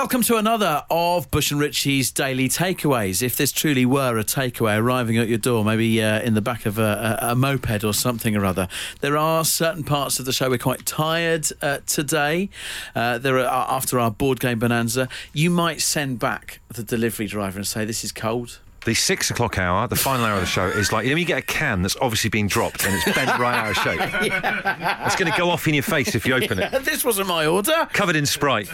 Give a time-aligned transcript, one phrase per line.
[0.00, 3.20] Welcome to another of Bush and Richie's daily takeaways.
[3.20, 6.66] If this truly were a takeaway arriving at your door, maybe uh, in the back
[6.66, 8.68] of a, a, a, moped or something or other,
[9.00, 12.48] there are certain parts of the show we're quite tired uh, today.
[12.94, 17.58] Uh, there are after our board game bonanza, you might send back the delivery driver
[17.58, 20.66] and say, "This is cold." The six o'clock hour, the final hour of the show,
[20.66, 23.38] is like you know you get a can that's obviously been dropped and it's bent
[23.38, 23.98] right out of shape.
[24.22, 25.06] yeah.
[25.06, 26.84] It's going to go off in your face if you open yeah, it.
[26.84, 27.88] This wasn't my order.
[27.92, 28.68] Covered in Sprite.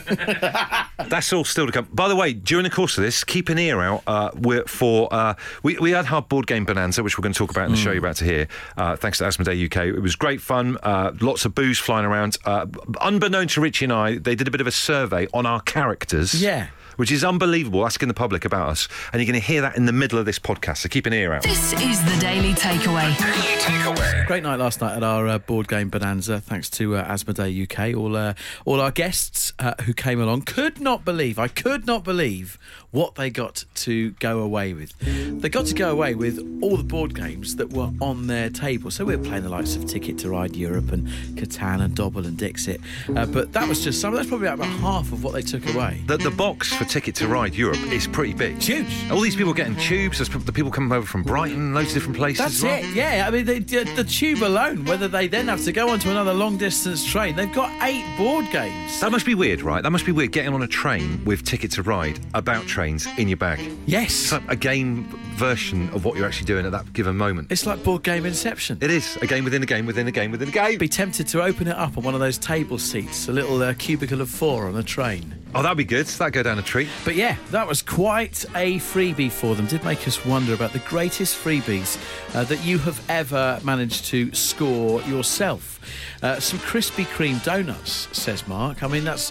[1.08, 1.88] that's all still to come.
[1.92, 4.30] By the way, during the course of this, keep an ear out uh,
[4.66, 7.66] for uh, we we had our board game bonanza, which we're going to talk about
[7.66, 7.82] in the mm.
[7.84, 8.48] show you're about to hear.
[8.76, 10.78] Uh, thanks to Asmodee UK, it was great fun.
[10.82, 12.36] Uh, lots of booze flying around.
[12.44, 12.66] Uh,
[13.00, 16.40] unbeknown to Richie and I, they did a bit of a survey on our characters.
[16.40, 18.88] Yeah which is unbelievable, asking the public about us.
[19.12, 21.12] And you're going to hear that in the middle of this podcast, so keep an
[21.12, 21.42] ear out.
[21.42, 23.16] This is the Daily Takeaway.
[23.18, 24.13] Daily Takeaway.
[24.26, 27.94] Great night last night at our uh, board game bonanza, thanks to uh, Asmodee UK.
[27.94, 28.32] All, uh,
[28.64, 32.58] all our guests uh, who came along could not believe, I could not believe
[32.90, 34.94] what they got to go away with.
[35.40, 38.90] They got to go away with all the board games that were on their table.
[38.90, 42.24] So we were playing the likes of Ticket to Ride Europe and Catan and Dobble
[42.24, 42.80] and Dixit.
[43.14, 46.02] Uh, but that was just some, that's probably about half of what they took away.
[46.06, 48.56] The, the box for Ticket to Ride Europe is pretty big.
[48.56, 49.10] It's huge.
[49.10, 52.16] All these people getting tubes, there's the people coming over from Brighton, loads of different
[52.16, 52.38] places.
[52.38, 52.78] That's well.
[52.78, 53.24] it, yeah.
[53.26, 56.56] I mean, they, the tube alone, whether they then have to go onto another long
[56.56, 59.00] distance train, they've got eight board games.
[59.00, 59.82] That must be weird, right?
[59.82, 63.26] That must be weird getting on a train with Ticket to Ride about trains in
[63.26, 63.60] your bag.
[63.86, 64.10] Yes.
[64.10, 65.04] It's like a game
[65.34, 67.50] version of what you're actually doing at that given moment.
[67.50, 68.78] It's like board game Inception.
[68.80, 69.18] It is.
[69.20, 70.78] A game within a game within a game within a game.
[70.78, 73.74] Be tempted to open it up on one of those table seats, a little uh,
[73.74, 75.34] cubicle of four on a train.
[75.56, 76.06] Oh, that'd be good.
[76.06, 76.88] That'd go down a treat.
[77.04, 79.66] But yeah, that was quite a freebie for them.
[79.66, 81.96] Did make us wonder about the greatest freebies
[82.34, 85.80] uh, that you have ever managed to score yourself.
[86.22, 88.82] Uh, some Krispy Kreme donuts, says Mark.
[88.82, 89.30] I mean, that's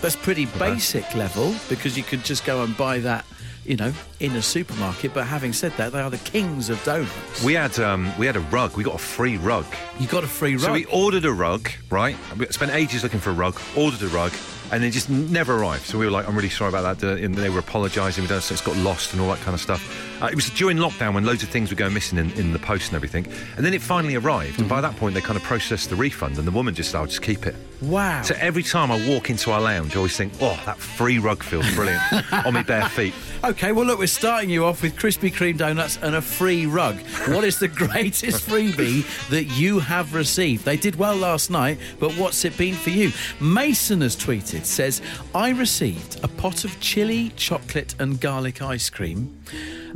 [0.00, 3.24] that's pretty basic level because you could just go and buy that
[3.64, 5.14] you know, in a supermarket.
[5.14, 7.44] But having said that, they are the kings of donuts.
[7.44, 8.76] We had um, we had a rug.
[8.76, 9.66] We got a free rug.
[9.98, 10.62] You got a free rug.
[10.62, 12.16] So we ordered a rug, right?
[12.36, 13.60] We spent ages looking for a rug.
[13.76, 14.32] Ordered a rug,
[14.72, 15.86] and it just never arrived.
[15.86, 18.24] So we were like, "I'm really sorry about that." Uh, and they were apologising.
[18.24, 20.09] We done so it's got lost and all that kind of stuff.
[20.20, 22.58] Uh, it was during lockdown when loads of things were going missing in, in the
[22.58, 23.26] post and everything.
[23.56, 24.52] And then it finally arrived.
[24.52, 24.62] Mm-hmm.
[24.62, 26.98] And by that point, they kind of processed the refund, and the woman just said,
[26.98, 28.22] "I'll just keep it." Wow.
[28.22, 31.42] So every time I walk into our lounge, I always think, "Oh, that free rug
[31.42, 35.32] feels brilliant on my bare feet." Okay, well, look, we're starting you off with Krispy
[35.32, 36.98] Kreme donuts and a free rug.
[37.28, 40.66] What is the greatest freebie that you have received?
[40.66, 43.12] They did well last night, but what's it been for you?
[43.40, 45.00] Mason has tweeted, says,
[45.34, 49.34] I received a pot of chili, chocolate, and garlic ice cream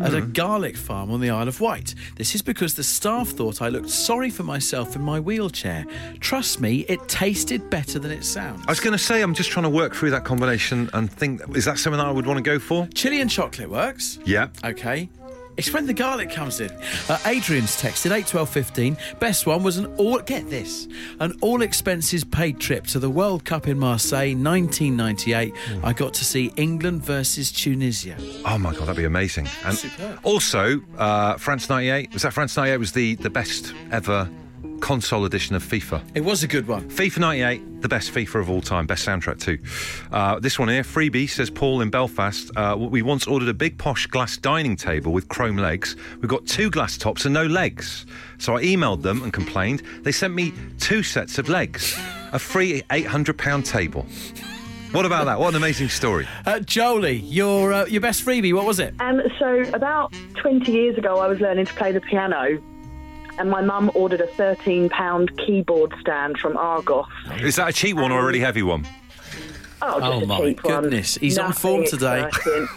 [0.01, 0.19] at mm.
[0.19, 0.33] a hmm.
[0.33, 1.95] garlic farm on the Isle of Wight.
[2.17, 5.87] This is because the staff thought I looked sorry for myself in my wheelchair.
[6.21, 8.65] Trust me, it tasted better than it sounds.
[8.67, 11.43] I was going to say, I'm just trying to work through that combination and think,
[11.57, 12.87] is that something I would want to go for?
[12.95, 14.19] Chili and chocolate works.
[14.25, 14.49] Yeah.
[14.65, 15.09] Okay.
[15.57, 16.71] It's when the garlic comes in.
[17.09, 18.97] Uh, Adrian's texted eight twelve fifteen.
[19.21, 20.89] Best one was an all get this
[21.21, 25.55] an all expenses paid trip to the World Cup in Marseille, 1998.
[25.55, 25.85] Mm.
[25.85, 28.17] I got to see England versus Tunisia.
[28.45, 29.49] Oh my god, that'd be amazing!
[29.65, 30.19] And Superb.
[30.23, 34.29] also, uh, France '98 was that France '98 was the the best ever
[34.85, 36.03] console edition of FIFA.
[36.15, 36.91] It was a good one.
[36.91, 39.59] FIFA 98, the best FIFA of all time, best soundtrack too.
[40.13, 42.51] Uh, this one here, freebie, says Paul in Belfast.
[42.55, 45.97] Uh, we once ordered a big posh glass dining table with chrome legs.
[46.21, 48.05] We've got two glass tops and no legs.
[48.37, 49.83] So I emailed them and complained.
[50.03, 51.99] They sent me two sets of legs,
[52.33, 54.05] a free £800 table.
[54.93, 55.41] What about that?
[55.41, 56.29] What an amazing story.
[56.47, 58.95] Uh, Jolie, your uh, your best freebie, what was it?
[59.01, 62.63] Um, so about 20 years ago, I was learning to play the piano
[63.39, 67.07] and my mum ordered a £13 keyboard stand from Argos.
[67.41, 68.87] Is that a cheap one or a really heavy one?
[69.83, 71.21] Oh, oh my goodness, one.
[71.21, 72.31] he's Nothing on form today.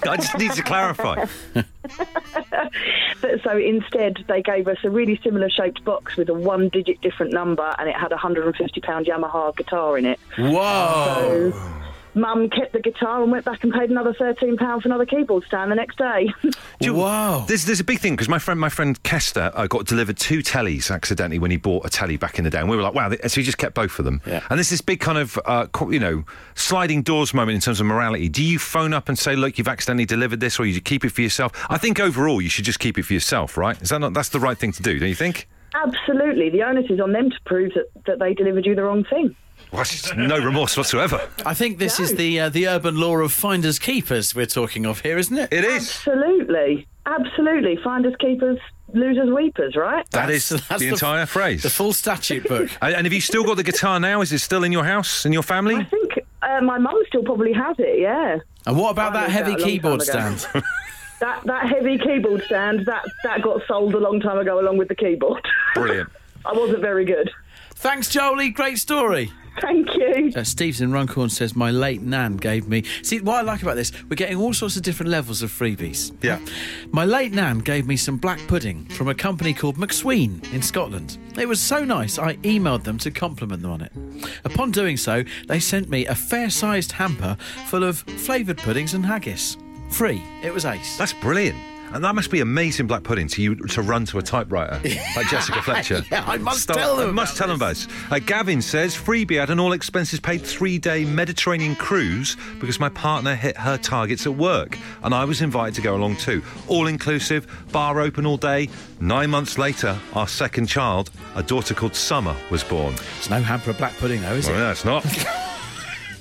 [0.09, 1.25] I just need to clarify.
[1.53, 6.99] but, so instead, they gave us a really similar shaped box with a one digit
[7.01, 8.55] different number, and it had a £150
[9.05, 10.19] Yamaha guitar in it.
[10.37, 11.51] Whoa!
[11.51, 11.86] So,
[12.17, 15.43] Mum kept the guitar and went back and paid another thirteen pound for another keyboard
[15.45, 16.27] stand the next day.
[16.79, 17.45] you, wow!
[17.47, 20.39] There's there's a big thing because my friend my friend Kester uh, got delivered two
[20.39, 22.93] tellies accidentally when he bought a telly back in the day, and we were like,
[22.93, 23.11] wow!
[23.27, 24.21] So he just kept both of them.
[24.25, 24.45] Yeah.
[24.49, 26.25] And there's this big kind of uh, you know
[26.55, 28.29] sliding doors moment in terms of morality.
[28.29, 31.11] Do you phone up and say, look, you've accidentally delivered this, or you keep it
[31.11, 31.51] for yourself?
[31.69, 33.79] I think overall you should just keep it for yourself, right?
[33.81, 34.99] Is that not that's the right thing to do?
[34.99, 35.47] Don't you think?
[35.75, 36.49] Absolutely.
[36.49, 39.35] The onus is on them to prove that, that they delivered you the wrong thing.
[39.71, 39.85] Well,
[40.15, 41.29] no remorse whatsoever.
[41.45, 42.05] I think this no.
[42.05, 45.51] is the uh, the urban law of finders keepers we're talking of here, isn't it?
[45.51, 45.87] It is.
[45.87, 46.87] Absolutely.
[47.05, 47.77] Absolutely.
[47.83, 48.59] Finders keepers,
[48.93, 50.09] losers weepers, right?
[50.11, 51.63] That that's, is that's the, the, entire phrase.
[51.63, 52.69] The full statute book.
[52.81, 54.21] and have you still got the guitar now?
[54.21, 55.75] Is it still in your house, in your family?
[55.75, 58.39] I think uh, my mum still probably has it, yeah.
[58.65, 60.47] And what about I that heavy out a long keyboard stand?
[61.19, 64.87] That that heavy keyboard stand that that got sold a long time ago along with
[64.87, 65.43] the keyboard.
[65.73, 66.11] Brilliant.
[66.45, 67.31] I wasn't very good.
[67.73, 68.51] Thanks, Jolie.
[68.51, 69.31] Great story.
[69.61, 70.31] Thank you.
[70.35, 72.83] Uh, Steve's in Runcorn says my late nan gave me.
[73.01, 76.15] See what I like about this, we're getting all sorts of different levels of freebies.
[76.21, 76.39] Yeah.
[76.91, 81.17] My late nan gave me some black pudding from a company called Macsween in Scotland.
[81.37, 83.91] It was so nice, I emailed them to compliment them on it.
[84.45, 87.37] Upon doing so, they sent me a fair-sized hamper
[87.67, 89.57] full of flavoured puddings and haggis.
[89.89, 90.21] Free.
[90.43, 90.97] It was ace.
[90.97, 91.57] That's brilliant.
[91.93, 94.79] And that must be amazing black pudding to you to run to a typewriter
[95.15, 96.03] like Jessica Fletcher.
[96.11, 97.87] Yeah, I must Start- tell them I must tell them about this.
[98.11, 102.89] Uh, Gavin says freebie had an all expenses paid three day Mediterranean cruise because my
[102.89, 106.43] partner hit her targets at work and I was invited to go along too.
[106.67, 108.69] All inclusive, bar open all day.
[108.99, 112.93] Nine months later, our second child, a daughter called Summer, was born.
[113.17, 114.53] It's no hamper of black pudding, though, is it?
[114.53, 115.05] No, it's not.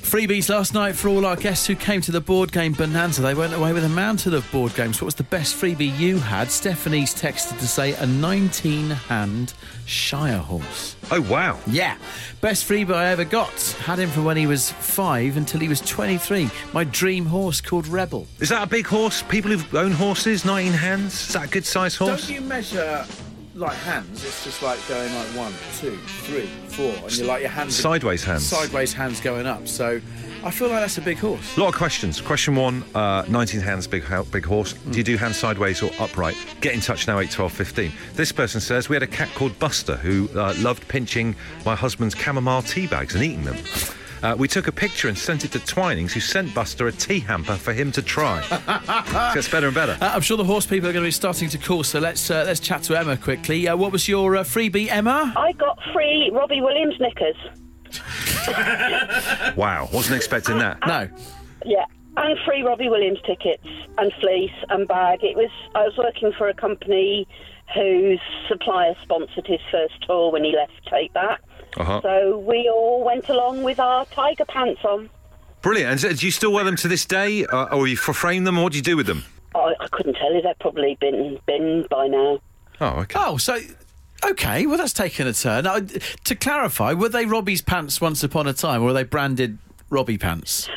[0.06, 3.22] Freebies last night for all our guests who came to the board game bonanza.
[3.22, 5.02] They went away with a mountain of board games.
[5.02, 6.48] What was the best freebie you had?
[6.48, 9.52] Stephanie's texted to say a 19 hand
[9.84, 10.94] Shire horse.
[11.10, 11.58] oh, wow.
[11.66, 11.96] Yeah,
[12.40, 13.50] best freebie I ever got.
[13.84, 16.50] Had him from when he was five until he was 23.
[16.72, 18.28] My dream horse called Rebel.
[18.38, 19.22] Is that a big horse?
[19.22, 21.14] People who own horses, 19 hands?
[21.14, 22.28] Is that a good size horse?
[22.28, 23.04] Don't you measure
[23.56, 24.24] like hands?
[24.24, 28.22] It's just like going like one, two, three, four, and you're like your hands Sideways
[28.22, 28.44] hands.
[28.46, 29.66] sideways hands going up.
[29.66, 30.00] So
[30.44, 31.56] I feel like that's a big horse.
[31.56, 32.20] A lot of questions.
[32.20, 34.74] Question one, uh, 19 hands, big big horse.
[34.74, 36.36] Do you do hands sideways or upright?
[36.60, 37.92] Get in touch now, 8, 12, 15.
[38.14, 42.14] This person says, we had a cat called Buster who uh, loved pinching my husband's
[42.14, 43.56] chamomile tea bags and eating them.
[44.26, 47.20] Uh, we took a picture and sent it to Twinings, who sent Buster a tea
[47.20, 48.40] hamper for him to try.
[48.50, 49.96] It gets better and better.
[50.00, 52.28] Uh, I'm sure the horse people are going to be starting to call, so let's
[52.28, 53.68] uh, let's chat to Emma quickly.
[53.68, 55.32] Uh, what was your uh, freebie, Emma?
[55.36, 57.36] I got free Robbie Williams knickers.
[59.56, 60.78] Wow, wasn't expecting that.
[60.86, 61.08] No.
[61.64, 61.84] Yeah.
[62.16, 63.66] And free Robbie Williams tickets
[63.98, 65.22] and fleece and bag.
[65.22, 67.26] It was I was working for a company
[67.74, 71.40] whose supplier sponsored his first tour when he left Take That.
[71.76, 72.00] Uh-huh.
[72.02, 75.10] So we all went along with our tiger pants on.
[75.62, 75.90] Brilliant.
[75.90, 77.44] And so do you still wear them to this day?
[77.46, 78.58] Uh, or you frame them?
[78.58, 79.24] Or what do you do with them?
[79.54, 82.40] I, I couldn't tell you they've probably been been by now.
[82.80, 83.18] Oh, okay.
[83.18, 83.58] Oh, so
[84.24, 84.66] okay.
[84.66, 85.64] Well, that's taken a turn.
[85.64, 89.58] Now, to clarify, were they Robbie's pants once upon a time, or were they branded
[89.90, 90.68] Robbie pants?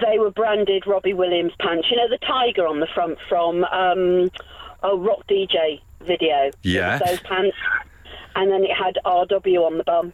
[0.00, 1.88] They were branded Robbie Williams pants.
[1.90, 4.30] You know the tiger on the front from um,
[4.82, 6.50] a rock DJ video.
[6.62, 6.98] Yeah.
[6.98, 7.56] Those pants.
[8.34, 10.12] And then it had RW on the bum.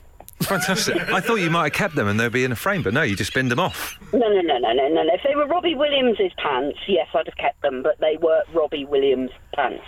[0.49, 1.13] Fantastic.
[1.13, 3.03] I thought you might have kept them and they'd be in a frame, but no,
[3.03, 3.99] you just binned them off.
[4.13, 5.03] No, no, no, no, no, no.
[5.03, 5.15] no.
[5.15, 8.85] If they were Robbie Williams's pants, yes, I'd have kept them, but they were Robbie
[8.85, 9.85] Williams pants.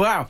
[0.00, 0.28] Wow.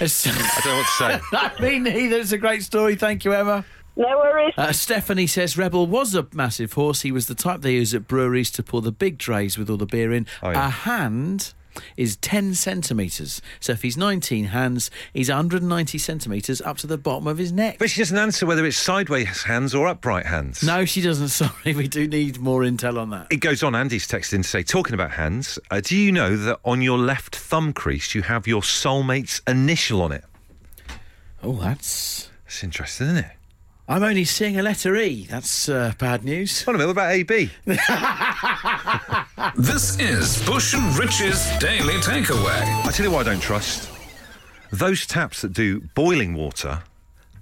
[0.00, 1.20] It's, I don't know what to say.
[1.66, 2.16] I mean, neither.
[2.16, 2.96] It's a great story.
[2.96, 3.66] Thank you, Emma.
[3.96, 4.54] No worries.
[4.56, 7.02] Uh, Stephanie says Rebel was a massive horse.
[7.02, 9.76] He was the type they use at breweries to pour the big trays with all
[9.76, 10.26] the beer in.
[10.42, 10.68] Oh, yeah.
[10.68, 11.52] A hand
[11.96, 13.40] is 10 centimetres.
[13.60, 17.76] So if he's 19 hands, he's 190 centimetres up to the bottom of his neck.
[17.78, 20.62] But she doesn't answer whether it's sideways hands or upright hands.
[20.62, 21.28] No, she doesn't.
[21.40, 23.28] Sorry, we do need more intel on that.
[23.30, 23.74] It goes on.
[23.74, 27.36] Andy's texting to say, talking about hands, uh, do you know that on your left
[27.36, 30.24] thumb crease you have your soulmate's initial on it?
[31.42, 32.28] Oh, that's.
[32.44, 33.30] That's interesting, isn't it?
[33.90, 35.26] I'm only seeing a letter E.
[35.28, 36.62] That's uh, bad news.
[36.62, 37.50] Hold on a minute, what about AB?
[39.56, 42.86] This is Bush and Rich's Daily Takeaway.
[42.86, 43.90] I tell you what I don't trust.
[44.70, 46.84] Those taps that do boiling water,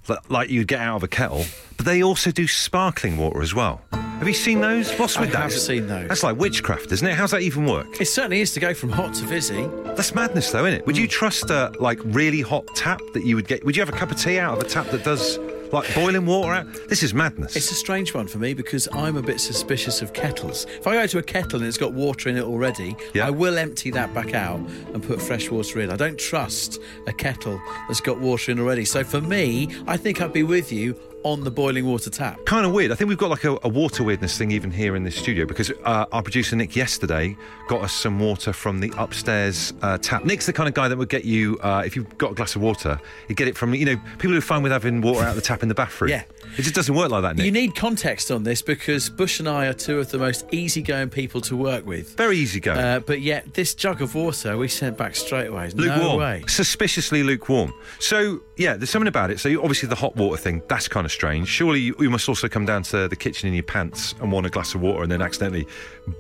[0.09, 1.45] li- like you'd get out of a kettle,
[1.77, 3.83] but they also do sparkling water as well.
[3.93, 4.91] Have you seen those?
[4.93, 5.39] What's I with that?
[5.39, 6.09] I have seen those.
[6.09, 7.15] That's like witchcraft, isn't it?
[7.15, 8.01] How's that even work?
[8.01, 9.69] It certainly is to go from hot to fizzy.
[9.85, 10.87] That's madness, though, isn't it?
[10.87, 13.67] Would you trust a like really hot tap that you would get?
[13.67, 15.39] Would you have a cup of tea out of a tap that does
[15.73, 16.67] like boiling water out?
[16.89, 17.57] This is madness.
[17.57, 20.67] It's a strange one for me because I'm a bit suspicious of kettles.
[20.79, 23.27] If I go to a kettle and it's got water in it already, Yeah.
[23.27, 24.61] I will empty that back out
[24.95, 25.91] and put fresh water in.
[25.91, 28.85] I don't trust a kettle that's got water in already.
[28.85, 30.95] So for me, I think I'd be with you
[31.25, 32.45] on the boiling water tap.
[32.47, 32.93] kind of weird.
[32.93, 35.47] I think we've got like a, a water weirdness thing even here in this studio
[35.47, 37.37] because uh, our producer Nick yesterday
[37.69, 40.25] got us some water from the upstairs uh, tap.
[40.25, 42.57] Nick's the kind of guy that would get you uh, if you've got a glass
[42.57, 45.25] of water, he'd get it from you know people who are fine with having water
[45.25, 46.11] out the tap in the bathroom.
[46.11, 46.23] Yeah.
[46.59, 47.47] It just doesn't work like that, Nick.
[47.47, 51.09] You need context on this because Bush and I are two of the most easygoing
[51.09, 52.17] people to work with.
[52.17, 52.79] Very easygoing.
[52.79, 55.71] Uh, but yet, this jug of water we sent back straight away.
[55.75, 56.43] No way.
[56.49, 57.73] suspiciously lukewarm.
[58.01, 59.39] So yeah, there's something about it.
[59.39, 61.47] So obviously the hot water thing, that's kind of strange.
[61.47, 64.45] Surely you, you must also come down to the kitchen in your pants and want
[64.47, 65.67] a glass of water and then accidentally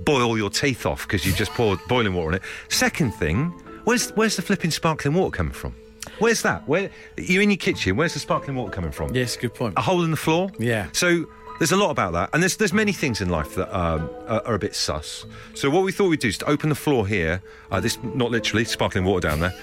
[0.00, 2.42] boil your teeth off because you just poured boiling water on it.
[2.68, 3.48] Second thing,
[3.84, 5.74] where's where's the flipping sparkling water coming from?
[6.18, 6.66] Where's that?
[6.68, 7.96] Where you're in your kitchen?
[7.96, 9.14] Where's the sparkling water coming from?
[9.14, 9.74] Yes, good point.
[9.76, 10.50] A hole in the floor.
[10.58, 10.88] Yeah.
[10.92, 11.26] So
[11.58, 14.42] There's a lot about that, and there's there's many things in life that um, are,
[14.46, 15.26] are a bit sus.
[15.54, 17.42] So what we thought we'd do is to open the floor here.
[17.72, 19.54] Uh, this not literally sparkling water down there.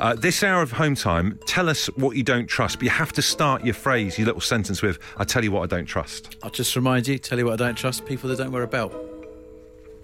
[0.00, 3.12] Uh, this hour of home time, tell us what you don't trust, but you have
[3.12, 6.36] to start your phrase, your little sentence with, I tell you what I don't trust.
[6.42, 8.66] I'll just remind you, tell you what I don't trust people that don't wear a
[8.66, 8.92] belt.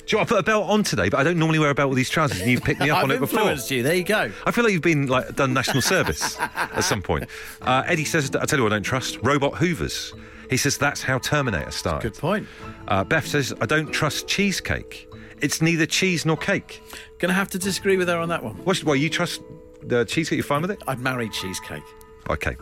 [0.08, 1.74] Do you know, I put a belt on today, but I don't normally wear a
[1.74, 3.40] belt with these trousers, and you've picked me up on it before.
[3.40, 3.82] influenced you.
[3.82, 4.32] There you go.
[4.46, 7.28] I feel like you've been like done national service at some point.
[7.60, 10.14] Uh, Eddie says, I tell you what I don't trust, robot hoovers.
[10.48, 12.12] He says that's how Terminator started.
[12.12, 12.46] Good point.
[12.86, 15.08] Uh, Beth says, I don't trust cheesecake.
[15.42, 16.80] It's neither cheese nor cake.
[17.18, 18.54] Gonna have to disagree with her on that one.
[18.64, 19.42] What's, well, you trust
[19.82, 20.38] the cheesecake?
[20.38, 20.82] You're fine with it?
[20.86, 21.82] I'd marry cheesecake.
[22.28, 22.56] Okay.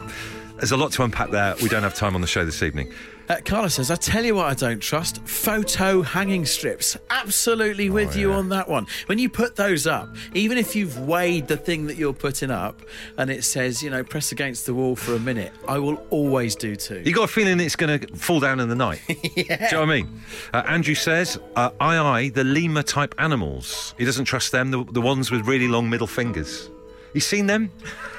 [0.57, 1.55] There's a lot to unpack there.
[1.63, 2.91] We don't have time on the show this evening.
[3.29, 6.97] Uh, Carla says, I tell you what I don't trust photo hanging strips.
[7.11, 8.87] Absolutely with you on that one.
[9.07, 12.81] When you put those up, even if you've weighed the thing that you're putting up
[13.19, 16.55] and it says, you know, press against the wall for a minute, I will always
[16.55, 17.03] do too.
[17.05, 19.01] You got a feeling it's going to fall down in the night?
[19.09, 19.17] yeah.
[19.17, 20.21] Do you know what I mean?
[20.55, 23.95] Uh, Andrew says, uh, aye-aye the lemur type animals.
[23.99, 26.71] He doesn't trust them, the, the ones with really long middle fingers.
[27.17, 27.73] You seen them?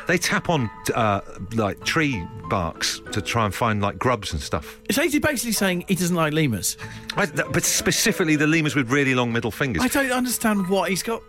[0.08, 1.22] They tap on uh,
[1.54, 4.80] like tree barks to try and find like grubs and stuff.
[4.90, 6.78] So he's basically saying he doesn't like lemurs.
[7.16, 9.84] I, but specifically the lemurs with really long middle fingers.
[9.84, 11.22] I don't understand what he's got.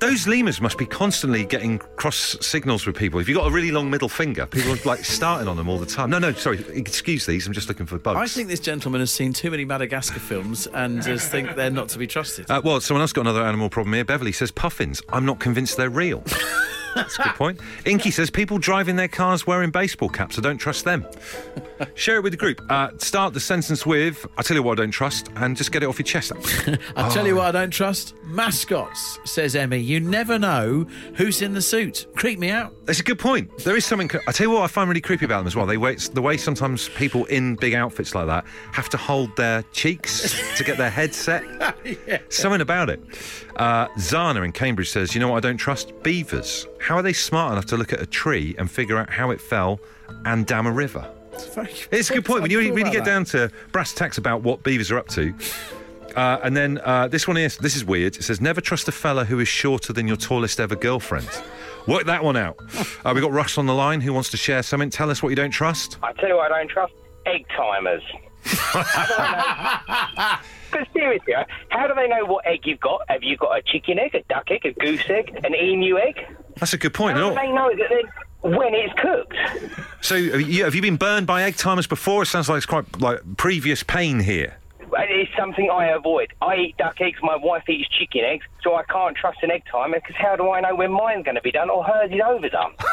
[0.00, 3.20] Those lemurs must be constantly getting cross signals with people.
[3.20, 5.78] If you've got a really long middle finger, people are like starting on them all
[5.78, 6.10] the time.
[6.10, 7.46] No, no, sorry, excuse these.
[7.46, 8.18] I'm just looking for bugs.
[8.18, 11.88] I think this gentleman has seen too many Madagascar films and just think they're not
[11.90, 12.50] to be trusted.
[12.50, 14.04] Uh, well, someone else got another animal problem here.
[14.04, 15.00] Beverly says puffins.
[15.08, 16.22] I'm not convinced they're real.
[16.94, 17.60] That's a good point.
[17.84, 20.38] Inky says people driving their cars wearing baseball caps.
[20.38, 21.06] I don't trust them.
[21.94, 22.60] Share it with the group.
[22.70, 25.82] Uh, start the sentence with I tell you what I don't trust, and just get
[25.82, 26.32] it off your chest.
[26.96, 29.78] I tell you what I don't trust mascots, says Emmy.
[29.78, 30.86] You never know
[31.16, 32.06] who's in the suit.
[32.16, 32.74] Creep me out.
[32.86, 33.56] That's a good point.
[33.58, 34.10] There is something.
[34.26, 35.66] I tell you what, I find really creepy about them as well.
[35.66, 39.62] They wait the way sometimes people in big outfits like that have to hold their
[39.72, 41.42] cheeks to get their head set.
[42.32, 43.00] Something about it.
[43.56, 45.92] Uh, Zana in Cambridge says, "You know what I don't trust?
[46.02, 46.66] Beavers.
[46.84, 49.40] How are they smart enough to look at a tree and figure out how it
[49.40, 49.80] fell
[50.26, 52.42] and dam a river?" It's, very It's a good point.
[52.42, 54.98] When you really, thought really about get down to brass tacks about what beavers are
[54.98, 55.32] up to.
[56.14, 58.16] Uh, and then uh, this one is this is weird.
[58.16, 61.26] It says never trust a fella who is shorter than your tallest ever girlfriend.
[61.86, 62.58] Work that one out.
[63.04, 64.88] Uh, we got Russ on the line who wants to share something.
[64.88, 65.98] Tell us what you don't trust.
[66.02, 66.94] I tell you what I don't trust
[67.26, 68.02] egg timers.
[70.74, 71.34] Because seriously,
[71.68, 73.02] how do they know what egg you've got?
[73.08, 76.26] Have you got a chicken egg, a duck egg, a goose egg, an emu egg?
[76.58, 77.16] That's a good point.
[77.16, 79.36] How do they know that they, when it's cooked?
[80.00, 82.22] So have you, have you been burned by egg timers before?
[82.22, 84.56] It sounds like it's quite like previous pain here.
[84.96, 86.32] It's something I avoid.
[86.40, 89.64] I eat duck eggs, my wife eats chicken eggs, so I can't trust an egg
[89.70, 92.20] timer because how do I know when mine's going to be done or hers is
[92.24, 92.74] overdone?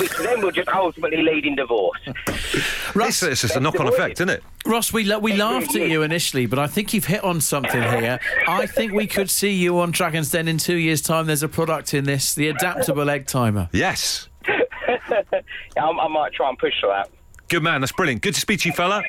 [0.00, 2.00] Which then will just ultimately lead in divorce.
[2.06, 4.42] It's, it's just a knock-on effect, isn't it?
[4.66, 7.80] Ross, we la- we laughed at you initially, but I think you've hit on something
[8.00, 8.18] here.
[8.48, 11.26] I think we could see you on Dragon's Den in two years' time.
[11.26, 13.68] There's a product in this, the adaptable egg timer.
[13.72, 14.28] Yes.
[14.48, 15.42] I,
[15.76, 17.10] I might try and push for that.
[17.48, 17.80] Good man.
[17.80, 18.22] That's brilliant.
[18.22, 19.02] Good to speak to you, fella.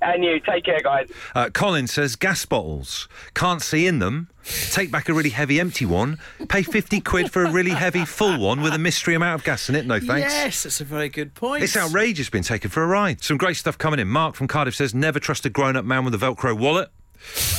[0.00, 1.10] And you, take care, guys.
[1.34, 3.08] Uh, Colin says gas bottles.
[3.34, 4.28] Can't see in them.
[4.70, 6.18] Take back a really heavy empty one.
[6.48, 9.68] Pay 50 quid for a really heavy full one with a mystery amount of gas
[9.68, 9.86] in it.
[9.86, 10.32] No thanks.
[10.32, 11.62] Yes, that's a very good point.
[11.62, 13.22] It's outrageous being taken for a ride.
[13.22, 14.08] Some great stuff coming in.
[14.08, 16.90] Mark from Cardiff says, never trust a grown up man with a Velcro wallet.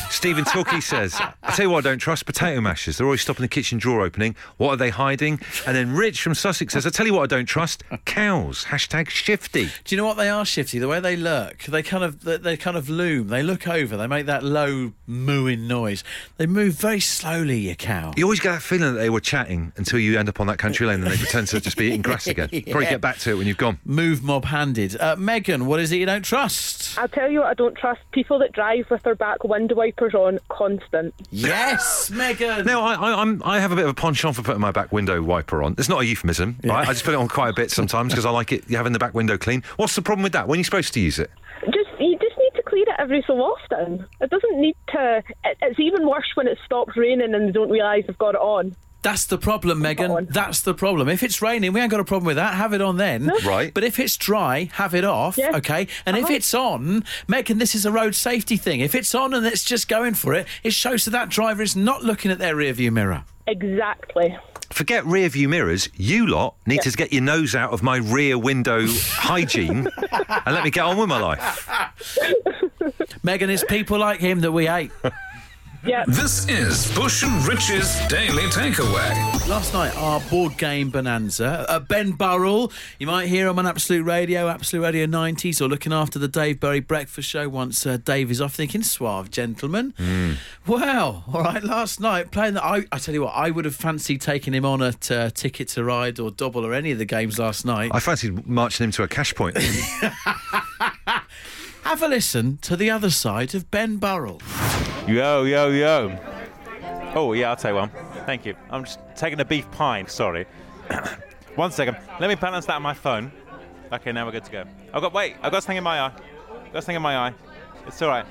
[0.10, 2.98] Stephen Tilkey says, I tell you what, I don't trust potato mashers.
[2.98, 4.36] They're always stopping the kitchen drawer opening.
[4.58, 5.40] What are they hiding?
[5.66, 8.66] And then Rich from Sussex says, I tell you what, I don't trust cows.
[8.66, 9.66] Hashtag shifty.
[9.84, 10.80] Do you know what they are, Shifty?
[10.80, 13.28] The way they lurk, they kind of they, they kind of loom.
[13.28, 13.98] They look over.
[13.98, 16.04] They make that low mooing noise.
[16.38, 17.60] They move very slowly.
[17.60, 18.14] Your cow.
[18.16, 20.58] You always get that feeling that they were chatting until you end up on that
[20.58, 22.50] country lane and they pretend to just be eating grass again.
[22.50, 23.80] Probably get back to it when you've gone.
[23.86, 25.00] Move mob handed.
[25.00, 26.98] Uh, Megan, what is it you don't trust?
[26.98, 30.14] I'll tell you what, I don't trust people that drive with their back window wipers
[30.14, 31.14] on constant.
[31.32, 32.66] Yes, Megan.
[32.66, 34.92] Now, I, I, I'm, I have a bit of a penchant for putting my back
[34.92, 35.76] window wiper on.
[35.78, 36.88] It's not a euphemism, right?
[36.88, 38.94] I just put it on quite a bit sometimes because I like it you having
[38.94, 39.64] the back window clean.
[39.78, 40.48] What's the problem with that?
[40.48, 41.32] When are you supposed to use it?
[41.66, 44.06] Just you just need to clean it every so often.
[44.22, 45.24] It doesn't need to.
[45.44, 48.42] It, it's even worse when it stops raining and they don't realise they've got it
[48.42, 48.76] on.
[49.02, 50.28] That's the problem, Megan.
[50.30, 51.08] That's the problem.
[51.08, 52.56] If it's raining, we ain't got a problem with that.
[52.56, 53.32] Have it on then.
[53.46, 53.74] Right.
[53.74, 55.38] But if it's dry, have it off.
[55.38, 55.56] Yeah.
[55.58, 55.88] Okay.
[56.06, 56.34] And if Uh-huh.
[56.34, 58.82] it's on, Megan, this is a road safety thing.
[58.82, 61.76] If it's on and it's just going for it, it shows that that driver is
[61.76, 63.24] not looking at their rearview mirror.
[63.48, 64.38] Exactly.
[64.72, 65.90] Forget rear view mirrors.
[65.96, 70.64] You lot need to get your nose out of my rear window hygiene and let
[70.64, 71.68] me get on with my life.
[73.24, 74.92] Megan, it's people like him that we hate.
[75.86, 76.04] Yeah.
[76.08, 79.48] This is Bush and Rich's Daily Takeaway.
[79.48, 81.66] Last night, our board game bonanza.
[81.70, 85.94] Uh, ben Burrell, you might hear him on Absolute Radio, Absolute Radio 90s, or looking
[85.94, 89.94] after the Dave Berry Breakfast Show once uh, Dave is off thinking, suave gentleman.
[90.68, 93.76] Well, all right, last night, playing that, I, I tell you what, I would have
[93.76, 97.06] fancied taking him on at uh, Ticket to Ride or Dobble or any of the
[97.06, 97.92] games last night.
[97.94, 99.58] I fancied marching him to a cash point.
[101.84, 104.42] Have a listen to the other side of Ben Burrell.
[105.10, 106.20] Yo, yo, yo.
[107.16, 107.90] Oh, yeah, I'll take one.
[108.28, 108.54] Thank you.
[108.70, 110.46] I'm just taking a beef pie, sorry.
[111.56, 111.98] one second.
[112.20, 113.32] Let me balance that on my phone.
[113.92, 114.64] Okay, now we're good to go.
[114.94, 116.14] I've got, wait, I've got something in my eye.
[116.64, 117.34] I've got something in my eye.
[117.88, 118.26] It's all right.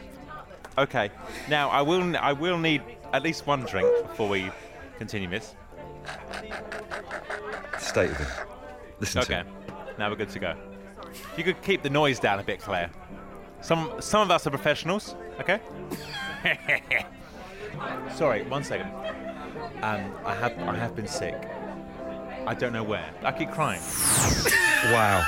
[0.78, 1.11] Okay.
[1.49, 2.82] Now, I will, I will need
[3.12, 4.49] at least one drink before we
[4.99, 5.56] continue this.
[7.80, 8.28] State of it.
[9.00, 9.50] Listen to Okay.
[9.99, 10.54] Now we're good to go.
[11.11, 12.90] If you could keep the noise down a bit, Claire.
[13.62, 15.58] Some some of us are professionals, okay?
[18.14, 18.90] Sorry, one second.
[19.83, 21.35] Um, I have I have been sick.
[22.47, 23.11] I don't know where.
[23.23, 23.83] I keep crying.
[24.92, 25.25] Wow.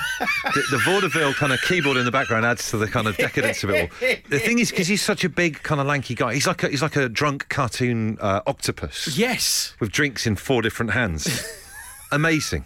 [0.55, 3.65] the, the vaudeville kind of keyboard in the background adds to the kind of decadence
[3.65, 3.99] of it all.
[4.29, 6.69] The thing is, because he's such a big, kind of lanky guy, he's like a,
[6.69, 9.75] he's like a drunk cartoon uh, octopus Yes.
[9.81, 11.45] with drinks in four different hands.
[12.13, 12.65] Amazing.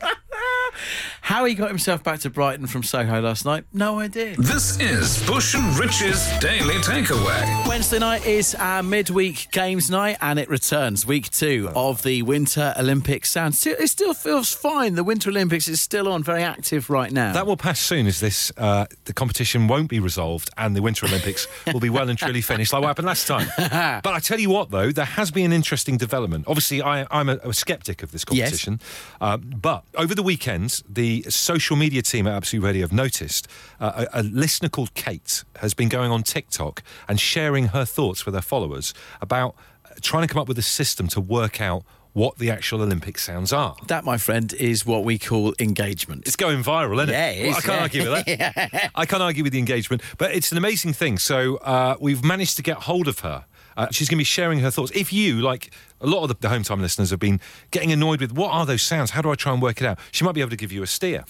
[1.25, 4.35] How he got himself back to Brighton from Soho last night, no idea.
[4.37, 7.67] This is Bush and Rich's Daily Takeaway.
[7.67, 12.75] Wednesday night is our midweek games night, and it returns week two of the Winter
[12.79, 13.31] Olympics.
[13.31, 14.97] Sound still, it still feels fine.
[14.97, 17.33] The Winter Olympics is still on, very active right now.
[17.33, 21.07] That will pass soon as this uh, the competition won't be resolved and the Winter
[21.07, 23.49] Olympics will be well and truly finished like what happened last time.
[24.05, 26.45] but I tell you what, though, there has been an interesting development.
[26.47, 28.49] Obviously, I, I'm a, a skeptic of this Yes.
[28.51, 28.81] competition,
[29.23, 33.49] um, but over the weekend, the social media team at Absolute Radio have noticed
[33.81, 38.27] uh, a, a listener called Kate has been going on TikTok and sharing her thoughts
[38.27, 39.55] with her followers about
[39.85, 43.19] uh, trying to come up with a system to work out what the actual Olympic
[43.19, 43.77] sounds are.
[43.89, 46.23] that, my friend, is what we call engagement.
[46.27, 47.13] It's going viral, isn't it?
[47.13, 47.83] Yeah, it Well, I can't yeah.
[47.83, 48.91] argue with that.
[48.95, 51.19] I can't argue with the engagement, but it's an amazing thing.
[51.19, 53.47] So uh, we've managed to get hold of her.
[53.77, 54.93] Uh, she's going to be sharing her thoughts.
[54.95, 57.41] If you, like a lot of the, the home time listeners, have been
[57.71, 59.11] getting annoyed with what are those sounds?
[59.11, 59.99] How do I try and work it out?
[60.13, 61.25] She might be able to give you a steer.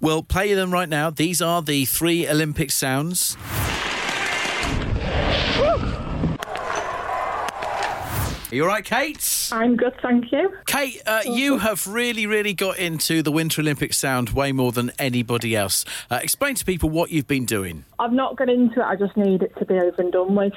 [0.00, 1.10] We'll play them right now.
[1.10, 3.36] These are the three Olympic sounds.
[8.50, 9.48] Are you all right, Kate?
[9.52, 10.52] I'm good, thank you.
[10.66, 14.90] Kate, uh, you have really, really got into the Winter Olympic sound way more than
[14.98, 15.84] anybody else.
[16.10, 17.84] Uh, explain to people what you've been doing.
[18.00, 18.84] I've not got into it.
[18.84, 20.52] I just need it to be over and done with.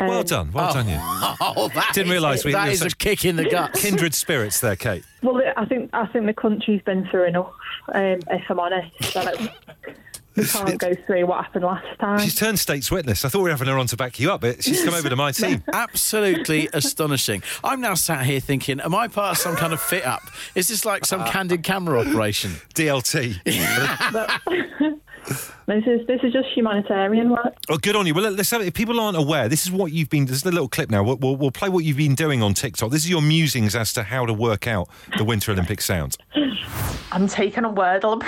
[0.00, 0.98] Um, Well done, well done, you.
[1.00, 3.44] Oh, that Didn't is- realise we- that we were is a such kick in the
[3.48, 3.80] guts.
[3.80, 5.04] Kindred spirits there, Kate.
[5.22, 7.52] Well, I think I think the country's been through enough.
[7.94, 9.38] Um, if I'm honest, like,
[10.44, 12.18] can't go through what happened last time.
[12.18, 13.24] She's turned state's witness.
[13.24, 15.08] I thought we were having her on to back you up, but she's come over
[15.08, 15.62] to my team.
[15.72, 17.42] Absolutely astonishing.
[17.64, 20.22] I'm now sat here thinking, am I part of some kind of fit up?
[20.54, 22.52] Is this like some uh, candid camera operation?
[22.74, 23.40] DLT.
[25.66, 27.54] This is this is just humanitarian work.
[27.68, 28.14] Oh, good on you.
[28.14, 28.68] Well, let's have it.
[28.68, 30.26] If people aren't aware, this is what you've been.
[30.26, 31.02] This is a little clip now.
[31.02, 32.90] We'll, we'll, we'll play what you've been doing on TikTok.
[32.90, 36.16] This is your musings as to how to work out the Winter Olympic sound.
[37.12, 38.22] I'm taking a wordle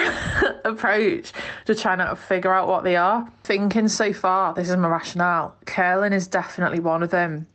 [0.65, 1.33] approach
[1.67, 3.31] to trying to figure out what they are.
[3.45, 5.55] Thinking so far, this is my rationale.
[5.67, 7.47] Curling is definitely one of them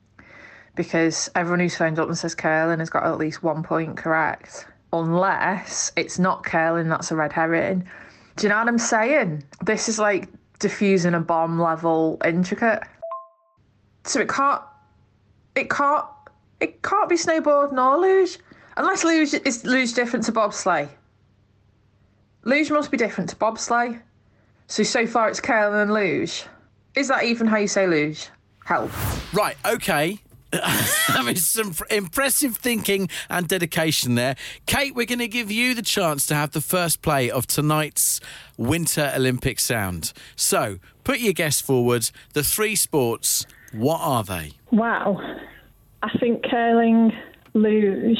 [0.75, 4.67] because everyone who's phoned up and says curling has got at least one point correct.
[4.91, 7.87] Unless it's not curling, that's a red herring.
[8.35, 9.43] Do you know what I'm saying?
[9.63, 12.81] This is like diffusing a bomb level intricate.
[14.05, 14.61] So it can't,
[15.55, 16.05] it can't,
[16.59, 18.39] it can't be snowboard nor luge,
[18.77, 20.89] unless luge is luge different to bobsleigh.
[22.43, 24.01] Luge must be different to bobsleigh.
[24.67, 26.45] So so far it's curling and luge.
[26.95, 28.29] Is that even how you say luge?
[28.65, 28.91] Help.
[29.33, 30.19] Right, okay.
[30.63, 34.35] I mean, some impressive thinking and dedication there.
[34.65, 38.19] Kate, we're going to give you the chance to have the first play of tonight's
[38.57, 40.13] Winter Olympic sound.
[40.35, 42.11] So, put your guess forward.
[42.33, 44.53] The three sports, what are they?
[44.71, 45.19] Wow,
[46.03, 47.13] I think curling,
[47.53, 48.19] luge,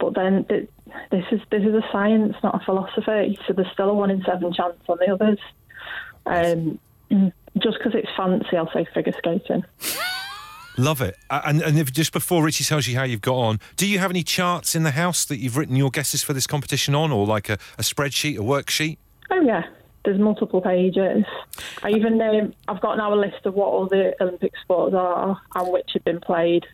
[0.00, 0.68] but then th-
[1.10, 3.38] this is this is a science, not a philosophy.
[3.46, 5.38] So there's still a one in seven chance on the others.
[6.26, 6.78] Um,
[7.58, 9.64] just because it's fancy, I'll say figure skating.
[10.78, 11.16] Love it.
[11.28, 14.10] And and if, just before Richie tells you how you've got on, do you have
[14.10, 17.26] any charts in the house that you've written your guesses for this competition on, or
[17.26, 18.96] like a, a spreadsheet, a worksheet?
[19.30, 19.64] Oh yeah,
[20.04, 21.24] there's multiple pages.
[21.82, 25.40] I even um, I've got now a list of what all the Olympic sports are
[25.56, 26.64] and which have been played.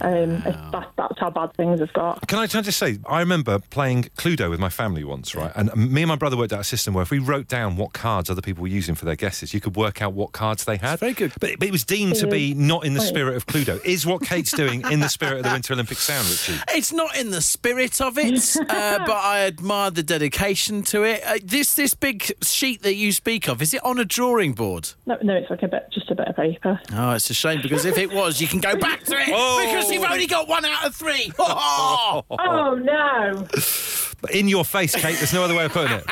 [0.00, 2.26] Um, it's, that, that's how bad things have got.
[2.28, 5.52] Can I, can I just say, I remember playing Cluedo with my family once, right?
[5.54, 7.92] And me and my brother worked out a system where if we wrote down what
[7.92, 10.76] cards other people were using for their guesses, you could work out what cards they
[10.76, 10.98] had.
[11.00, 11.32] very good.
[11.40, 13.80] But, but it was deemed to be not in the spirit of Cluedo.
[13.84, 16.54] Is what Kate's doing in the spirit of the Winter Olympic sound, Richie?
[16.70, 21.22] It's not in the spirit of it, uh, but I admire the dedication to it.
[21.24, 24.90] Uh, this this big sheet that you speak of is it on a drawing board?
[25.06, 26.80] No, no, it's like a bit, just a bit of paper.
[26.92, 29.62] Oh, it's a shame because if it was, you can go back to it Oh.
[29.64, 31.32] because you've only got one out of three.
[31.38, 32.24] Oh!
[32.38, 33.46] Oh no!
[34.20, 36.04] But in your face, Kate, there's no other way of putting it.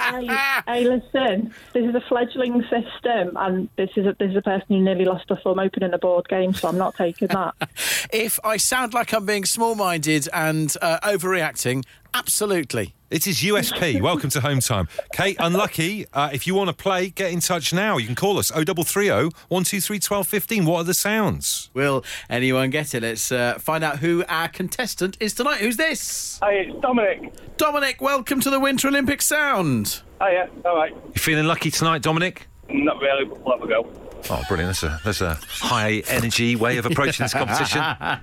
[0.00, 0.26] hey,
[0.66, 1.54] hey, listen.
[1.72, 5.04] This is a fledgling system, and this is a, this is a person who nearly
[5.04, 6.52] lost a thumb opening a board game.
[6.52, 7.54] So I'm not taking that.
[8.12, 11.84] if I sound like I'm being small-minded and uh, overreacting,
[12.14, 12.94] absolutely.
[13.10, 14.00] It is USP.
[14.02, 14.88] Welcome to home time.
[15.12, 16.06] Kate, unlucky.
[16.12, 17.96] Uh, if you want to play, get in touch now.
[17.96, 20.64] You can call us 0330 123 1215.
[20.64, 21.70] What are the sounds?
[21.74, 23.02] Will anyone get it?
[23.02, 25.58] Let's uh, find out who our contestant is tonight.
[25.58, 26.38] Who's this?
[26.40, 27.32] Hi, it's Dominic.
[27.56, 30.02] Dominic, welcome to the Winter Olympic Sound.
[30.20, 30.92] Oh yeah, all right.
[30.92, 32.48] You feeling lucky tonight, Dominic?
[32.68, 33.86] Not really, but we'll have a go.
[34.28, 34.70] Oh, brilliant.
[34.70, 37.80] That's a, that's a high energy way of approaching this competition.
[37.80, 38.18] uh,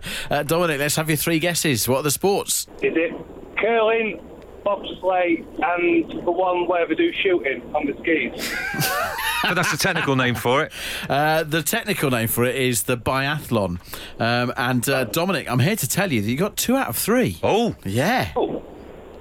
[0.46, 1.88] Dominic, let's have your three guesses.
[1.88, 2.68] What are the sports?
[2.82, 3.14] Is it
[3.58, 4.20] curling,
[4.68, 8.54] bobsleigh, and the one where they do shooting on the skis?
[9.44, 10.72] but that's the technical name for it.
[11.10, 13.80] Uh, the technical name for it is the biathlon.
[14.20, 16.98] Um, and uh, Dominic, I'm here to tell you that you got two out of
[16.98, 17.38] three.
[17.44, 18.32] Oh, Yeah.
[18.36, 18.62] you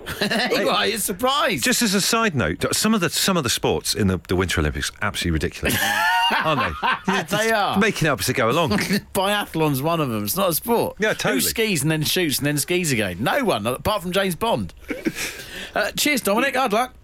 [0.71, 1.65] are you're surprised.
[1.65, 4.37] Just as a side note, some of the some of the sports in the, the
[4.37, 5.77] Winter Olympics absolutely ridiculous,
[6.45, 6.89] aren't they?
[7.09, 7.79] Yeah, they are.
[7.79, 8.71] Making it up as they go along.
[9.15, 10.25] Biathlon's one of them.
[10.25, 10.97] It's not a sport.
[10.99, 11.35] Yeah, totally.
[11.35, 13.19] Who skis and then shoots and then skis again?
[13.21, 14.73] No one, apart from James Bond.
[15.75, 16.57] Uh, cheers, Dominic.
[16.57, 16.95] Hard luck.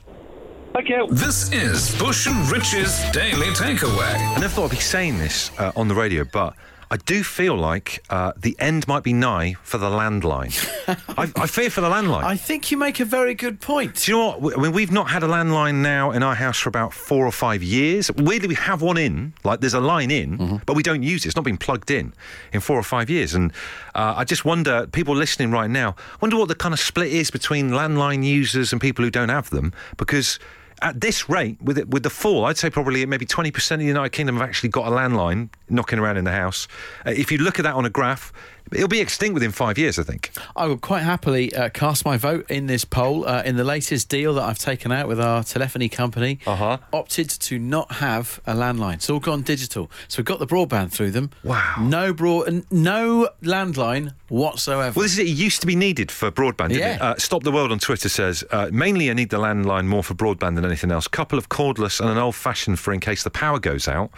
[0.72, 1.06] Thank you.
[1.10, 4.14] This is Bush and Rich's Daily Takeaway.
[4.14, 6.54] I never thought I'd be saying this uh, on the radio, but
[6.92, 10.52] I do feel like uh, the end might be nigh for the landline.
[11.16, 12.22] I, I fear for the landline.
[12.22, 13.96] I think you make a very good point.
[14.04, 14.58] Do you know what?
[14.58, 17.32] I mean, we've not had a landline now in our house for about four or
[17.32, 18.12] five years.
[18.12, 20.56] Weirdly, we have one in, like there's a line in, Mm-hmm.
[20.66, 21.28] but we don't use it.
[21.28, 22.12] It's not been plugged in
[22.52, 23.32] in four or five years.
[23.34, 23.52] And
[23.94, 27.30] uh, I just wonder, people listening right now, wonder what the kind of split is
[27.30, 30.38] between landline users and people who don't have them, because.
[30.82, 33.84] At this rate, with it, with the fall, I'd say probably maybe 20% of the
[33.86, 36.66] United Kingdom have actually got a landline knocking around in the house.
[37.06, 38.32] Uh, if you look at that on a graph,
[38.72, 40.30] it'll be extinct within five years, I think.
[40.56, 43.26] I would quite happily uh, cast my vote in this poll.
[43.26, 46.78] Uh, in the latest deal that I've taken out with our telephony company, Uh-huh.
[46.92, 48.94] opted to not have a landline.
[48.94, 49.90] It's all gone digital.
[50.08, 51.30] So we've got the broadband through them.
[51.44, 51.76] Wow.
[51.80, 54.94] No broad, no landline whatsoever.
[54.96, 55.26] Well, this is it.
[55.26, 56.68] It used to be needed for broadband.
[56.68, 56.94] Didn't Yeah.
[56.96, 57.02] it?
[57.02, 60.14] Uh, Stop the World on Twitter says uh, mainly I need the landline more for
[60.14, 61.06] broadband than anything else.
[61.08, 64.10] Couple of cordless and an old-fashioned for in case the power goes out.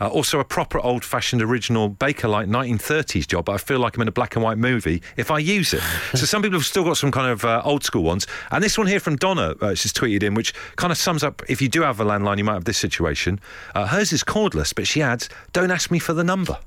[0.00, 3.44] Uh, also a proper old-fashioned original Bakelite 1930s job.
[3.46, 5.82] But I feel like I'm in a black and white movie if I use it.
[6.14, 8.26] so some people have still got some kind of uh, old school ones.
[8.50, 11.42] And this one here from Donna, uh, she's tweeted in, which kind of sums up
[11.48, 13.40] if you do have a landline, you might have this situation.
[13.74, 16.58] Uh, hers is cordless, but she adds, "Don't ask me for the number."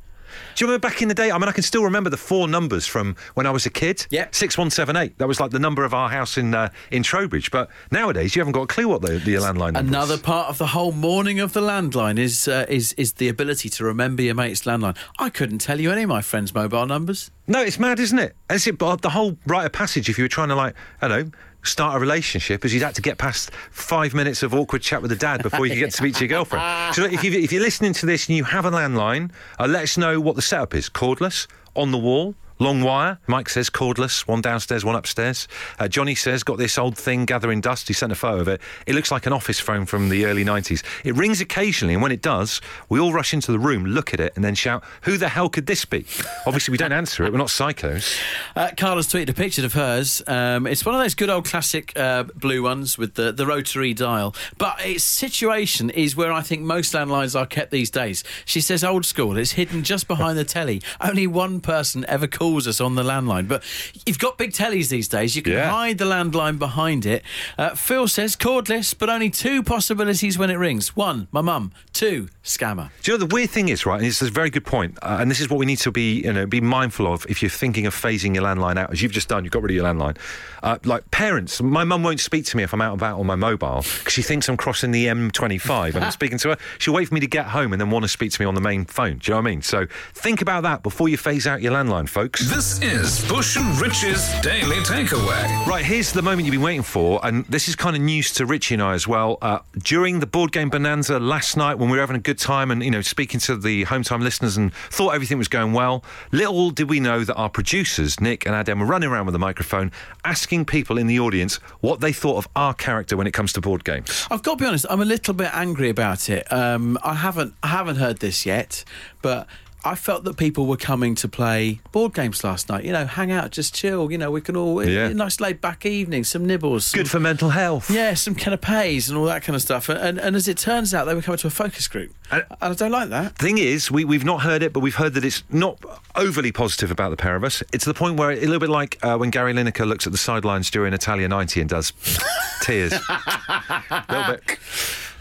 [0.55, 1.31] Do you remember back in the day?
[1.31, 4.05] I mean, I can still remember the four numbers from when I was a kid.
[4.09, 4.27] Yeah.
[4.31, 5.17] Six one seven eight.
[5.17, 7.51] That was like the number of our house in uh, in Trowbridge.
[7.51, 10.21] But nowadays, you haven't got a clue what the, the landline number Another is.
[10.21, 13.83] part of the whole mourning of the landline is uh, is is the ability to
[13.83, 14.97] remember your mate's landline.
[15.19, 17.31] I couldn't tell you any of my friends' mobile numbers.
[17.47, 18.35] No, it's mad, isn't it?
[18.49, 20.09] It's but the whole rite of passage.
[20.09, 21.31] If you were trying to like, I don't know.
[21.63, 25.09] Start a relationship, as you'd have to get past five minutes of awkward chat with
[25.09, 26.93] the dad before you get to speak to your girlfriend.
[26.93, 29.83] So, if, you, if you're listening to this and you have a landline, uh, let
[29.83, 30.89] us know what the setup is.
[30.89, 33.19] Cordless, on the wall, long wire.
[33.27, 35.47] Mike says cordless, one downstairs, one upstairs.
[35.77, 37.87] Uh, Johnny says got this old thing gathering dust.
[37.87, 38.61] He sent a photo of it.
[38.87, 40.81] It looks like an office phone from the early 90s.
[41.03, 44.19] It rings occasionally, and when it does, we all rush into the room, look at
[44.19, 46.05] it, and then shout, "Who the hell could this be?"
[46.45, 47.31] Obviously, we don't answer it.
[47.31, 48.19] We're not psychos.
[48.55, 50.21] Uh, Carla's tweeted a picture of hers.
[50.27, 53.93] Um, it's one of those good old classic uh, blue ones with the, the rotary
[53.95, 54.35] dial.
[54.59, 58.23] But its situation is where I think most landlines are kept these days.
[58.45, 59.37] She says old school.
[59.37, 60.81] It's hidden just behind the telly.
[61.01, 63.47] Only one person ever calls us on the landline.
[63.47, 63.63] But
[64.05, 65.35] you've got big tellies these days.
[65.35, 65.71] You can Yeah.
[65.71, 67.23] hide the landline behind it.
[67.57, 70.95] Uh, Phil says cordless, but only two possibilities when it rings.
[70.95, 71.71] One, my mum.
[71.93, 72.89] Two, scammer.
[73.01, 73.95] Do you know the weird thing is, right?
[73.97, 75.91] And this is a very good point, uh, and this is what we need to
[75.91, 79.01] be, you know, be mindful of if you're thinking of phasing your landline out, as
[79.01, 79.43] you've just done.
[79.43, 80.17] You've got rid of your landline.
[80.61, 83.25] Uh, like parents, my mum won't speak to me if I'm out and about on
[83.25, 86.57] my mobile because she thinks I'm crossing the M25 and I'm speaking to her.
[86.77, 88.53] She'll wait for me to get home and then want to speak to me on
[88.55, 89.17] the main phone.
[89.17, 89.61] Do you know what I mean?
[89.63, 92.42] So think about that before you phase out your landline, folks.
[92.45, 95.65] This is Bush and Rich's Daily Takeaway.
[95.65, 98.45] Right, here's the moment you've been waiting for, and this is kind of news to
[98.45, 99.37] Richie and I as well.
[99.41, 102.69] Uh, during the board game bonanza last night, when we were having a good time
[102.69, 106.03] and you know speaking to the home time listeners and thought everything was going well,
[106.33, 109.39] little did we know that our producers Nick and Adam were running around with a
[109.39, 109.89] microphone,
[110.25, 113.61] asking people in the audience what they thought of our character when it comes to
[113.61, 114.27] board games.
[114.29, 114.85] I've got to be honest.
[114.89, 116.51] I'm a little bit angry about it.
[116.51, 118.83] Um, I haven't I haven't heard this yet,
[119.21, 119.47] but.
[119.85, 122.85] I felt that people were coming to play board games last night.
[122.85, 124.11] You know, hang out, just chill.
[124.11, 125.07] You know, we can all Yeah.
[125.07, 127.89] a nice laid back evening, some nibbles, some, Good for mental health.
[127.89, 129.89] yeah, some canapes and all that kind of stuff.
[129.89, 132.45] And, and and as it turns out, they were coming to a focus group, and
[132.61, 133.37] I don't like that.
[133.37, 135.77] Thing is, we, we've not heard it, but we've heard that it's not
[136.15, 137.61] overly positive about the pair of us.
[137.73, 140.17] It's the point where a little bit like uh, when Gary Lineker looks at the
[140.17, 141.91] sidelines during Italia 90 and does
[142.61, 142.93] tears.
[142.93, 144.57] a little bit.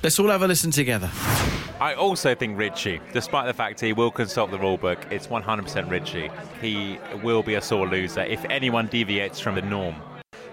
[0.03, 1.09] Let's all have a listen together.
[1.81, 6.29] I also think Richie, despite the fact he will consult the rulebook, it's 100% Richie.
[6.61, 9.95] He will be a sore loser if anyone deviates from the norm.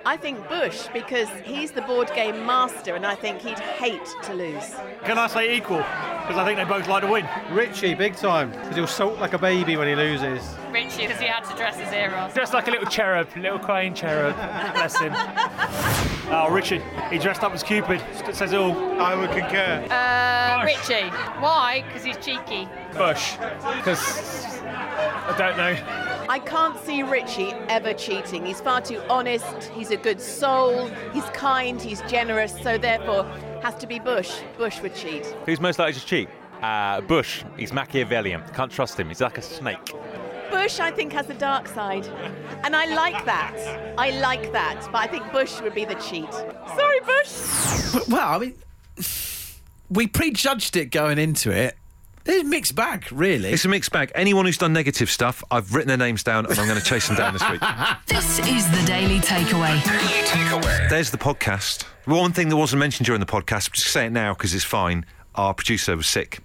[0.05, 4.33] I think Bush because he's the board game master and I think he'd hate to
[4.33, 4.73] lose.
[5.03, 5.77] Can I say equal?
[5.77, 7.27] Because I think they both like to win.
[7.51, 8.51] Richie, big time.
[8.51, 10.43] Because he'll sulk like a baby when he loses.
[10.71, 12.33] Richie, because he had to dress as Eros.
[12.33, 14.35] Dressed like a little cherub, little crying cherub.
[14.73, 15.13] Bless him.
[16.31, 18.03] Oh, Richie, he dressed up as Cupid.
[18.27, 19.01] It says it all.
[19.01, 19.83] I would concur.
[19.89, 21.09] Uh, Richie.
[21.39, 21.83] Why?
[21.87, 22.69] Because he's cheeky.
[22.93, 23.33] Bush.
[23.77, 26.08] Because I don't know.
[26.29, 28.45] I can't see Richie ever cheating.
[28.45, 33.23] He's far too honest, he's a good soul, he's kind, he's generous, so therefore
[33.63, 34.41] has to be Bush.
[34.55, 35.25] Bush would cheat.
[35.47, 36.29] Who's most likely to cheat?
[36.61, 37.43] Uh, Bush.
[37.57, 38.43] He's Machiavellian.
[38.53, 39.07] Can't trust him.
[39.07, 39.93] He's like a snake.
[40.51, 42.05] Bush, I think, has the dark side.
[42.63, 43.95] And I like that.
[43.97, 44.87] I like that.
[44.91, 46.31] But I think Bush would be the cheat.
[46.31, 48.07] Sorry, Bush.
[48.07, 48.55] Well, I mean,
[49.89, 51.75] we prejudged it going into it.
[52.31, 53.49] It's a mixed bag, really.
[53.49, 54.11] It's a mixed bag.
[54.13, 57.07] Anyone who's done negative stuff, I've written their names down and I'm going to chase
[57.07, 57.61] them down this week.
[58.05, 59.83] This is the Daily Takeaway.
[59.83, 60.89] Daily Takeaway.
[60.89, 61.83] There's the podcast.
[62.05, 65.05] One thing that wasn't mentioned during the podcast, just say it now because it's fine.
[65.35, 66.39] Our producer was sick.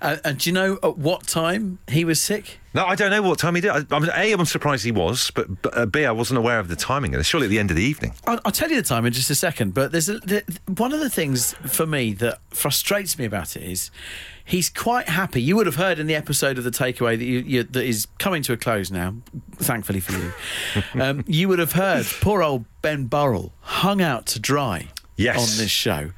[0.00, 2.58] Uh, and do you know at what time he was sick?
[2.74, 3.70] No, I don't know what time he did.
[3.70, 6.68] I, I'm, a, I'm surprised he was, but, but uh, B, I wasn't aware of
[6.68, 7.26] the timing of this.
[7.26, 8.12] Surely at the end of the evening.
[8.26, 9.72] I'll, I'll tell you the time in just a second.
[9.72, 10.44] But there's a, the,
[10.76, 13.90] one of the things for me that frustrates me about it is
[14.44, 15.40] he's quite happy.
[15.40, 18.06] You would have heard in the episode of the takeaway that you, you, that is
[18.18, 19.14] coming to a close now.
[19.56, 20.32] Thankfully for you,
[21.02, 24.88] um, you would have heard poor old Ben Burrell hung out to dry.
[25.16, 25.38] Yes.
[25.38, 26.10] on this show,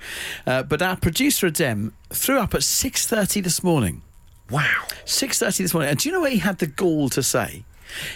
[0.47, 4.03] uh, but our producer Adem threw up at six thirty this morning.
[4.51, 5.91] Wow, six thirty this morning.
[5.91, 7.65] And do you know what he had the gall to say?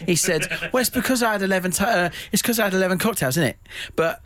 [0.04, 1.70] He said, "Well, it's because I had eleven.
[1.70, 3.58] Ta- uh, it's because I had eleven cocktails, isn't it?
[3.94, 4.22] But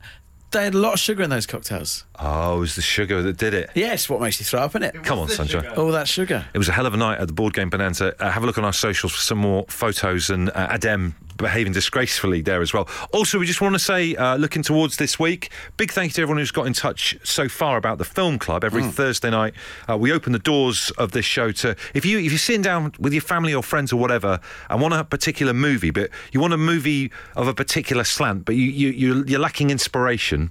[0.53, 2.06] they had a lot of sugar in those cocktails.
[2.19, 3.71] Oh, it was the sugar that did it.
[3.75, 4.95] Yes, what makes you throw up in it?
[5.05, 5.67] Come on, Sunshine.
[5.77, 6.47] All that sugar.
[6.55, 8.15] It was a hell of a night at the Board Game Bonanza.
[8.19, 11.73] Uh, have a look on our socials for some more photos and uh, Adem behaving
[11.75, 12.89] disgracefully there as well.
[13.13, 16.23] Also, we just want to say, uh, looking towards this week, big thank you to
[16.23, 18.65] everyone who's got in touch so far about the film club.
[18.65, 19.53] Every Thursday night,
[19.89, 22.93] uh, we open the doors of this show to if you if you're sitting down
[22.99, 26.55] with your family or friends or whatever and want a particular movie, but you want
[26.55, 30.51] a movie of a particular slant, but you, you you're, you're lacking inspiration.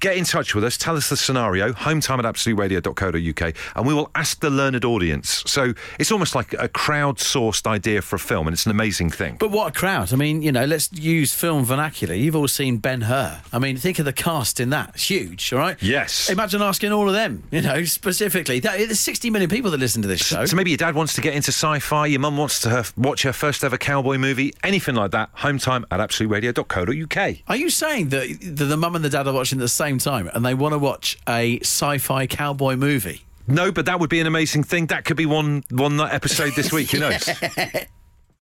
[0.00, 0.76] Get in touch with us.
[0.76, 1.72] Tell us the scenario.
[1.72, 5.42] Hometime at absoluteradio.co.uk, and we will ask the learned audience.
[5.46, 9.36] So it's almost like a crowdsourced idea for a film, and it's an amazing thing.
[9.38, 10.12] But what a crowd!
[10.12, 12.14] I mean, you know, let's use film vernacular.
[12.14, 13.40] You've all seen Ben Hur.
[13.52, 14.90] I mean, think of the cast in that.
[14.94, 15.76] It's huge, all right?
[15.82, 16.30] Yes.
[16.30, 17.42] Imagine asking all of them.
[17.50, 18.60] You know, specifically.
[18.60, 20.44] That, there's 60 million people that listen to this show.
[20.46, 23.22] So maybe your dad wants to get into sci-fi, your mum wants to her, watch
[23.22, 25.34] her first ever cowboy movie, anything like that.
[25.36, 27.36] Hometime at absoluteradio.co.uk.
[27.48, 30.28] Are you saying that the, the mum and the dad are watching the same time
[30.34, 33.24] and they want to watch a sci-fi cowboy movie?
[33.46, 34.88] No, but that would be an amazing thing.
[34.88, 36.90] That could be one one uh, episode this week.
[36.90, 37.26] Who knows?